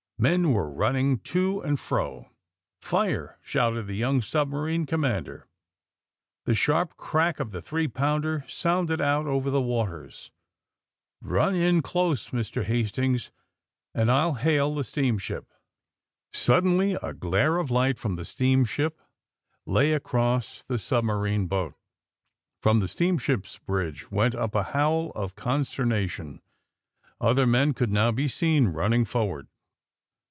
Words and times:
Men 0.21 0.53
were 0.53 0.69
running 0.69 1.17
to 1.31 1.61
and 1.61 1.79
fro. 1.79 2.29
Fire!" 2.79 3.39
shouted 3.41 3.87
the 3.87 3.95
young 3.95 4.21
submarine 4.21 4.85
com 4.85 5.01
mander. 5.01 5.47
The 6.45 6.53
sharp 6.53 6.95
crack 6.95 7.39
of 7.39 7.49
the 7.49 7.59
three 7.59 7.87
pounder 7.87 8.45
sounded 8.47 9.01
out 9.01 9.25
over 9.25 9.49
the 9.49 9.63
waters. 9.63 10.29
*^Eun 11.25 11.55
in 11.59 11.81
close, 11.81 12.29
Mr. 12.29 12.63
Hastings, 12.65 13.31
and 13.95 14.11
I'll 14.11 14.35
hail 14.35 14.75
the 14.75 14.83
steamship!'' 14.83 15.47
208 16.31 16.31
THE 16.33 16.37
SUBMAEINE 16.37 16.77
BOYS 16.77 16.91
Suddenly 16.91 17.09
a 17.09 17.13
glare 17.15 17.57
of 17.57 17.71
light 17.71 17.97
from 17.97 18.15
the 18.15 18.23
steamship 18.25 19.01
lay 19.65 19.93
across 19.93 20.61
the 20.61 20.77
submarine 20.77 21.47
boat. 21.47 21.73
From 22.61 22.79
the 22.79 22.87
steamship's 22.87 23.57
bridge 23.57 24.11
went 24.11 24.35
up 24.35 24.53
a 24.53 24.61
howl 24.77 25.11
of 25.15 25.33
conster 25.33 25.83
nation. 25.87 26.43
Other 27.19 27.47
men 27.47 27.73
could 27.73 27.91
now 27.91 28.11
be 28.11 28.27
seen 28.27 28.67
running 28.67 29.03
forward. 29.05 29.47